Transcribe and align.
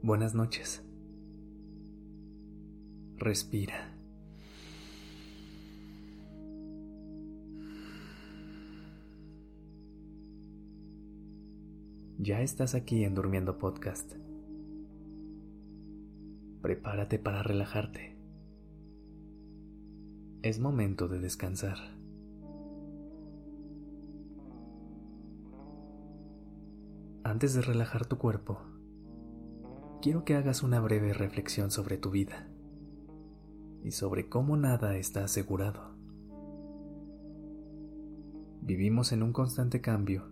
Buenas 0.00 0.34
noches. 0.34 0.82
Respira. 3.18 3.92
Ya 12.18 12.40
estás 12.40 12.74
aquí 12.74 13.04
en 13.04 13.14
Durmiendo 13.14 13.58
Podcast. 13.58 14.14
Prepárate 16.62 17.18
para 17.18 17.42
relajarte. 17.42 18.15
Es 20.46 20.60
momento 20.60 21.08
de 21.08 21.18
descansar. 21.18 21.76
Antes 27.24 27.54
de 27.54 27.62
relajar 27.62 28.06
tu 28.06 28.16
cuerpo, 28.16 28.60
quiero 30.00 30.24
que 30.24 30.36
hagas 30.36 30.62
una 30.62 30.78
breve 30.78 31.12
reflexión 31.14 31.72
sobre 31.72 31.98
tu 31.98 32.10
vida 32.10 32.48
y 33.82 33.90
sobre 33.90 34.28
cómo 34.28 34.56
nada 34.56 34.96
está 34.96 35.24
asegurado. 35.24 35.96
Vivimos 38.62 39.10
en 39.10 39.24
un 39.24 39.32
constante 39.32 39.80
cambio 39.80 40.30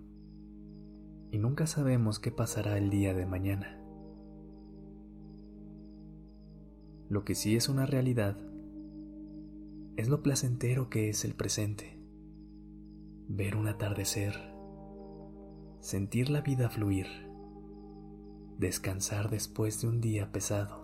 y 1.33 1.39
nunca 1.39 1.67
sabemos 1.67 2.21
qué 2.21 2.31
pasará 2.31 2.79
el 2.79 2.89
día 2.89 3.15
de 3.15 3.27
mañana. 3.27 3.83
Lo 7.09 7.25
que 7.25 7.35
sí 7.35 7.57
es 7.57 7.69
una 7.69 7.85
realidad 7.85 8.54
es 9.97 10.09
lo 10.09 10.23
placentero 10.23 10.91
que 10.91 11.09
es 11.09 11.25
el 11.25 11.35
presente. 11.35 12.01
Ver 13.29 13.57
un 13.57 13.69
atardecer, 13.69 14.35
sentir 15.81 16.31
la 16.31 16.41
vida 16.41 16.69
fluir, 16.69 17.07
descansar 18.59 19.31
después 19.31 19.81
de 19.81 19.89
un 19.89 20.01
día 20.01 20.33
pesado. 20.33 20.83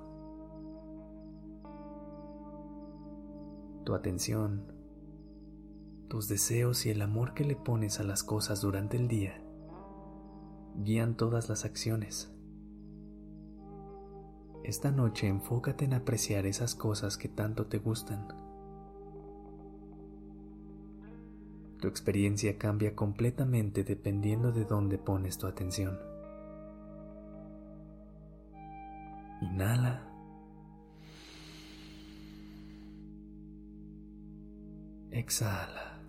Tu 3.84 3.94
atención, 3.94 4.72
tus 6.08 6.28
deseos 6.28 6.86
y 6.86 6.90
el 6.90 7.02
amor 7.02 7.34
que 7.34 7.44
le 7.44 7.56
pones 7.56 7.98
a 7.98 8.04
las 8.04 8.22
cosas 8.22 8.60
durante 8.60 8.96
el 8.96 9.08
día 9.08 9.42
guían 10.76 11.16
todas 11.16 11.48
las 11.48 11.64
acciones. 11.64 12.32
Esta 14.62 14.92
noche 14.92 15.26
enfócate 15.26 15.84
en 15.84 15.94
apreciar 15.94 16.46
esas 16.46 16.74
cosas 16.74 17.16
que 17.16 17.28
tanto 17.28 17.66
te 17.66 17.78
gustan. 17.78 18.49
Tu 21.80 21.88
experiencia 21.88 22.58
cambia 22.58 22.94
completamente 22.94 23.84
dependiendo 23.84 24.52
de 24.52 24.66
dónde 24.66 24.98
pones 24.98 25.38
tu 25.38 25.46
atención. 25.46 25.98
Inhala. 29.40 30.06
Exhala. 35.10 36.02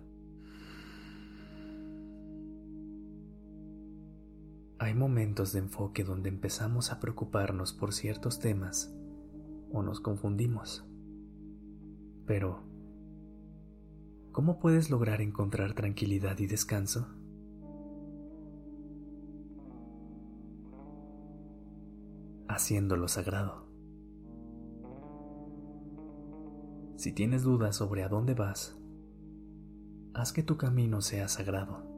Hay 4.78 4.94
momentos 4.94 5.52
de 5.52 5.60
enfoque 5.60 6.04
donde 6.04 6.28
empezamos 6.28 6.92
a 6.92 7.00
preocuparnos 7.00 7.72
por 7.72 7.94
ciertos 7.94 8.40
temas 8.40 8.94
o 9.72 9.82
nos 9.82 10.00
confundimos. 10.00 10.84
Pero, 12.26 12.71
¿cómo 14.32 14.58
puedes 14.58 14.90
lograr 14.90 15.20
encontrar 15.20 15.74
tranquilidad 15.74 16.38
y 16.38 16.46
descanso? 16.46 17.08
Haciéndolo 22.48 23.08
sagrado. 23.08 23.66
Si 26.96 27.12
tienes 27.12 27.42
dudas 27.42 27.76
sobre 27.76 28.02
a 28.02 28.08
dónde 28.08 28.34
vas, 28.34 28.76
haz 30.14 30.32
que 30.32 30.42
tu 30.42 30.56
camino 30.56 31.00
sea 31.00 31.28
sagrado 31.28 31.92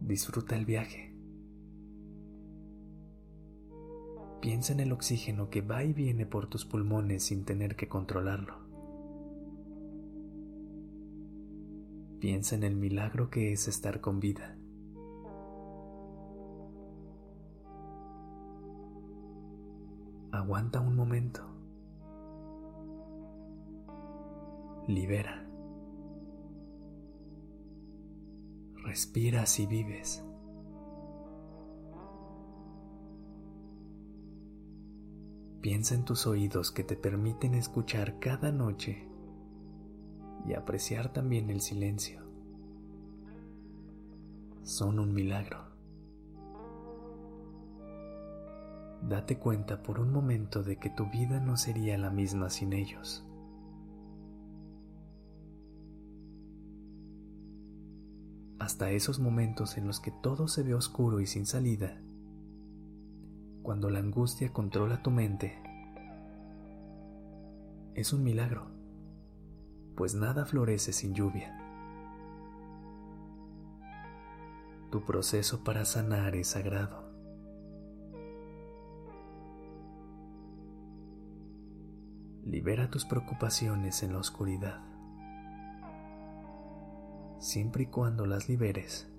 disfruta 0.00 0.56
el 0.56 0.64
viaje. 0.64 1.14
Piensa 4.40 4.72
en 4.72 4.80
el 4.80 4.92
oxígeno 4.92 5.50
que 5.50 5.60
va 5.60 5.84
y 5.84 5.92
viene 5.92 6.26
por 6.26 6.48
tus 6.48 6.64
pulmones 6.64 7.24
sin 7.24 7.44
tener 7.44 7.76
que 7.76 7.88
controlarlo. 7.88 8.69
Piensa 12.20 12.54
en 12.54 12.62
el 12.62 12.76
milagro 12.76 13.30
que 13.30 13.52
es 13.52 13.66
estar 13.66 14.00
con 14.00 14.20
vida. 14.20 14.56
Aguanta 20.30 20.80
un 20.80 20.94
momento. 20.94 21.42
Libera. 24.86 25.50
respiras 28.90 29.60
y 29.60 29.66
vives. 29.66 30.24
Piensa 35.60 35.94
en 35.94 36.04
tus 36.04 36.26
oídos 36.26 36.72
que 36.72 36.82
te 36.82 36.96
permiten 36.96 37.54
escuchar 37.54 38.18
cada 38.18 38.50
noche 38.50 39.09
y 40.46 40.54
apreciar 40.54 41.12
también 41.12 41.50
el 41.50 41.60
silencio. 41.60 42.22
Son 44.62 44.98
un 44.98 45.12
milagro. 45.12 45.64
Date 49.02 49.38
cuenta 49.38 49.82
por 49.82 49.98
un 49.98 50.12
momento 50.12 50.62
de 50.62 50.76
que 50.76 50.90
tu 50.90 51.06
vida 51.10 51.40
no 51.40 51.56
sería 51.56 51.96
la 51.98 52.10
misma 52.10 52.50
sin 52.50 52.72
ellos. 52.72 53.26
hasta 58.60 58.90
esos 58.90 59.18
momentos 59.18 59.78
en 59.78 59.86
los 59.86 60.00
que 60.00 60.10
todo 60.10 60.46
se 60.46 60.62
ve 60.62 60.74
oscuro 60.74 61.20
y 61.20 61.26
sin 61.26 61.46
salida, 61.46 61.98
cuando 63.62 63.88
la 63.88 64.00
angustia 64.00 64.52
controla 64.52 65.02
tu 65.02 65.10
mente, 65.10 65.58
es 67.94 68.12
un 68.12 68.22
milagro, 68.22 68.70
pues 69.96 70.14
nada 70.14 70.44
florece 70.44 70.92
sin 70.92 71.14
lluvia. 71.14 71.56
Tu 74.90 75.04
proceso 75.04 75.62
para 75.62 75.84
sanar 75.84 76.34
es 76.34 76.48
sagrado. 76.48 77.10
Libera 82.44 82.90
tus 82.90 83.04
preocupaciones 83.04 84.02
en 84.02 84.12
la 84.12 84.18
oscuridad 84.18 84.90
siempre 87.40 87.84
y 87.84 87.86
cuando 87.86 88.26
las 88.26 88.48
liberes, 88.48 89.10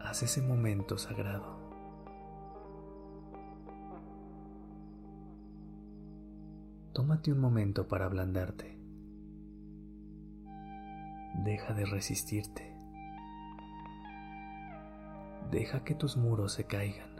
haz 0.00 0.22
ese 0.24 0.42
momento 0.42 0.98
sagrado. 0.98 1.62
Tómate 6.92 7.32
un 7.32 7.38
momento 7.40 7.88
para 7.88 8.06
ablandarte. 8.06 8.73
Deja 11.44 11.74
de 11.74 11.84
resistirte. 11.84 12.74
Deja 15.50 15.84
que 15.84 15.94
tus 15.94 16.16
muros 16.16 16.54
se 16.54 16.64
caigan. 16.64 17.10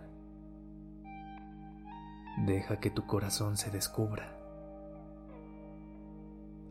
Deja 2.47 2.81
que 2.81 2.89
tu 2.89 3.07
corazón 3.07 3.59
se 3.59 3.71
descubra. 3.71 4.35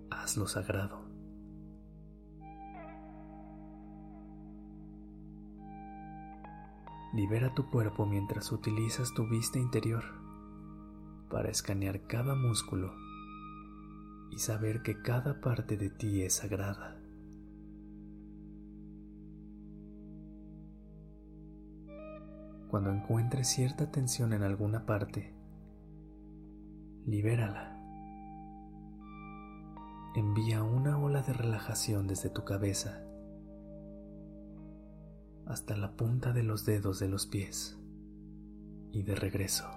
Hazlo 0.09 0.47
sagrado. 0.47 1.05
Libera 7.13 7.53
tu 7.53 7.69
cuerpo 7.69 8.07
mientras 8.07 8.51
utilizas 8.51 9.13
tu 9.13 9.29
vista 9.29 9.59
interior 9.59 10.03
para 11.29 11.51
escanear 11.51 12.07
cada 12.07 12.33
músculo 12.33 12.95
y 14.31 14.39
saber 14.39 14.81
que 14.81 15.03
cada 15.03 15.39
parte 15.39 15.77
de 15.77 15.91
ti 15.91 16.23
es 16.23 16.33
sagrada. 16.37 17.02
Cuando 22.73 22.89
encuentres 22.89 23.49
cierta 23.49 23.91
tensión 23.91 24.33
en 24.33 24.41
alguna 24.41 24.87
parte, 24.87 25.31
libérala. 27.05 27.79
Envía 30.15 30.63
una 30.63 30.97
ola 30.97 31.21
de 31.21 31.33
relajación 31.33 32.07
desde 32.07 32.31
tu 32.31 32.43
cabeza 32.43 33.03
hasta 35.45 35.77
la 35.77 35.95
punta 35.95 36.33
de 36.33 36.41
los 36.41 36.65
dedos 36.65 36.97
de 36.97 37.09
los 37.09 37.27
pies 37.27 37.79
y 38.91 39.03
de 39.03 39.13
regreso. 39.13 39.69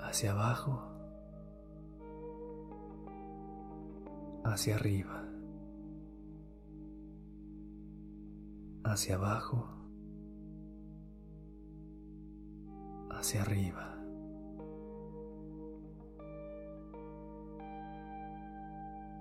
Hacia 0.00 0.30
abajo, 0.30 0.88
hacia 4.44 4.76
arriba. 4.76 5.27
Hacia 8.88 9.16
abajo, 9.16 9.68
hacia 13.10 13.42
arriba. 13.42 13.94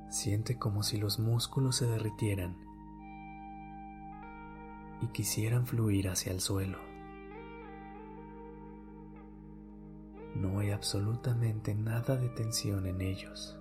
Siente 0.10 0.58
como 0.58 0.84
si 0.84 0.98
los 0.98 1.20
músculos 1.20 1.76
se 1.76 1.86
derritieran 1.86 2.58
y 5.02 5.08
quisieran 5.08 5.68
fluir 5.68 6.10
hacia 6.10 6.32
el 6.32 6.40
suelo. 6.40 6.80
No 10.36 10.60
hay 10.60 10.72
absolutamente 10.72 11.76
nada 11.76 12.16
de 12.16 12.30
tensión 12.30 12.86
en 12.86 13.02
ellos. 13.02 13.60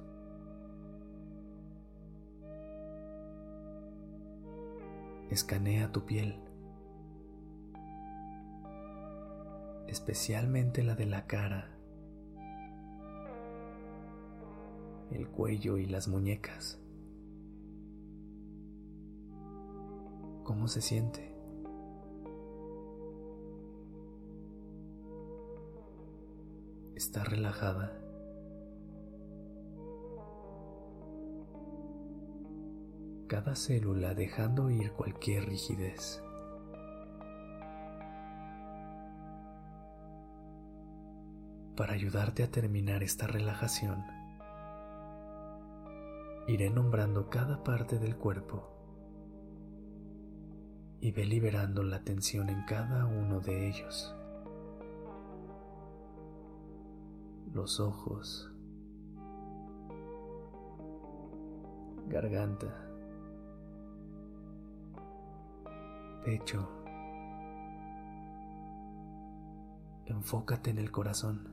Escanea 5.30 5.90
tu 5.90 6.06
piel, 6.06 6.40
especialmente 9.88 10.84
la 10.84 10.94
de 10.94 11.06
la 11.06 11.26
cara, 11.26 11.76
el 15.10 15.28
cuello 15.28 15.78
y 15.78 15.86
las 15.86 16.06
muñecas. 16.06 16.80
¿Cómo 20.44 20.68
se 20.68 20.80
siente? 20.80 21.34
¿Está 26.94 27.24
relajada? 27.24 28.05
Cada 33.26 33.56
célula 33.56 34.14
dejando 34.14 34.70
ir 34.70 34.92
cualquier 34.92 35.46
rigidez. 35.46 36.22
Para 41.76 41.92
ayudarte 41.92 42.42
a 42.42 42.50
terminar 42.50 43.02
esta 43.02 43.26
relajación, 43.26 44.02
iré 46.46 46.70
nombrando 46.70 47.28
cada 47.28 47.62
parte 47.62 47.98
del 47.98 48.16
cuerpo 48.16 48.70
y 51.00 51.10
ve 51.12 51.26
liberando 51.26 51.82
la 51.82 52.02
tensión 52.02 52.48
en 52.48 52.64
cada 52.64 53.06
uno 53.06 53.40
de 53.40 53.68
ellos. 53.68 54.14
Los 57.52 57.80
ojos, 57.80 58.50
garganta, 62.08 62.85
pecho. 66.26 66.68
Enfócate 70.06 70.70
en 70.70 70.78
el 70.78 70.90
corazón. 70.90 71.48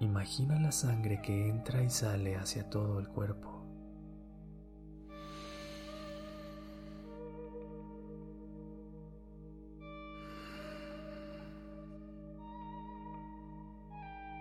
Imagina 0.00 0.58
la 0.58 0.72
sangre 0.72 1.20
que 1.20 1.48
entra 1.48 1.82
y 1.82 1.90
sale 1.90 2.36
hacia 2.36 2.70
todo 2.70 2.98
el 3.00 3.08
cuerpo. 3.08 3.62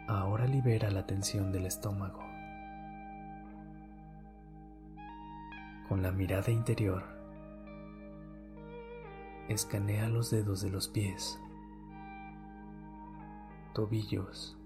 Ahora 0.08 0.48
libera 0.48 0.90
la 0.92 1.06
tensión 1.06 1.52
del 1.52 1.66
estómago. 1.66 2.35
Con 5.96 6.04
la 6.04 6.12
mirada 6.12 6.52
interior. 6.52 7.04
Escanea 9.48 10.10
los 10.10 10.30
dedos 10.30 10.62
de 10.62 10.70
los 10.70 10.90
pies, 10.90 11.40
tobillos, 13.74 14.58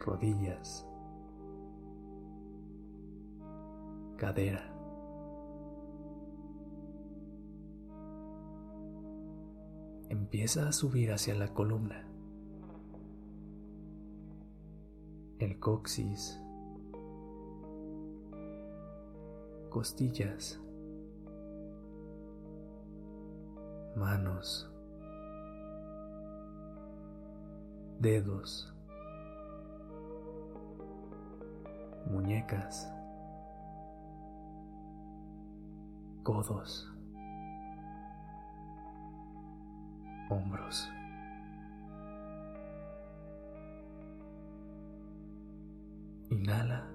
rodillas, 0.00 0.86
cadera. 4.18 4.70
Empieza 10.10 10.68
a 10.68 10.72
subir 10.72 11.10
hacia 11.10 11.34
la 11.36 11.54
columna, 11.54 12.06
el 15.38 15.58
coxis, 15.58 16.43
costillas, 19.74 20.62
manos, 23.96 24.70
dedos, 27.98 28.72
muñecas, 32.06 32.88
codos, 36.22 36.88
hombros. 40.30 40.88
Inhala. 46.30 46.93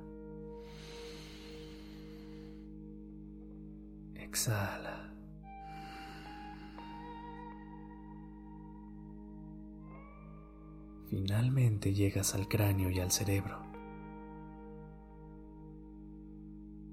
Exhala. 4.30 5.12
Finalmente 11.10 11.96
llegas 11.96 12.36
al 12.36 12.48
cráneo 12.48 12.92
y 12.92 13.00
al 13.00 13.10
cerebro, 13.10 13.58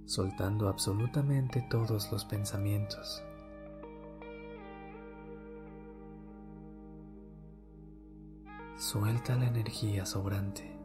soltando 0.07 0.71
absolutamente 0.71 1.61
todos 1.69 2.11
los 2.11 2.25
pensamientos. 2.25 3.23
Suelta 8.79 9.37
la 9.37 9.49
energía 9.49 10.07
sobrante. 10.07 10.76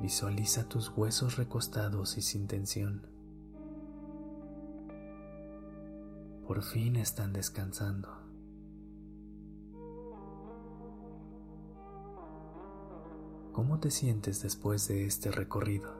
Visualiza 0.00 0.68
tus 0.68 0.90
huesos 0.96 1.36
recostados 1.36 2.16
y 2.18 2.22
sin 2.22 2.46
tensión. 2.46 3.06
Por 6.46 6.62
fin 6.62 6.96
están 6.96 7.32
descansando. 7.32 8.08
¿Cómo 13.52 13.80
te 13.80 13.90
sientes 13.90 14.42
después 14.42 14.86
de 14.86 15.06
este 15.06 15.30
recorrido? 15.30 15.90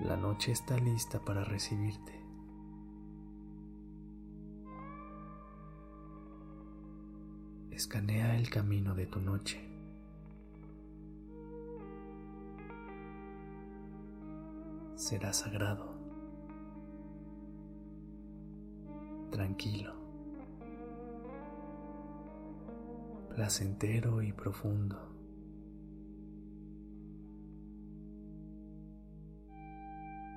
La 0.00 0.16
noche 0.16 0.52
está 0.52 0.76
lista 0.78 1.20
para 1.20 1.44
recibirte. 1.44 2.21
Escanea 7.82 8.38
el 8.38 8.48
camino 8.48 8.94
de 8.94 9.06
tu 9.06 9.20
noche. 9.20 9.60
Será 14.94 15.32
sagrado, 15.32 15.92
tranquilo, 19.32 19.94
placentero 23.34 24.22
y 24.22 24.32
profundo. 24.32 24.96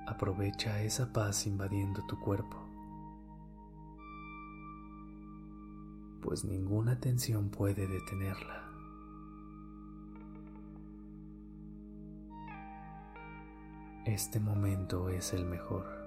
Aprovecha 0.08 0.82
esa 0.82 1.12
paz 1.12 1.46
invadiendo 1.46 2.04
tu 2.08 2.18
cuerpo. 2.18 2.65
Pues 6.26 6.44
ninguna 6.44 6.98
tensión 6.98 7.50
puede 7.50 7.86
detenerla. 7.86 8.68
Este 14.04 14.40
momento 14.40 15.08
es 15.08 15.32
el 15.32 15.44
mejor. 15.46 16.05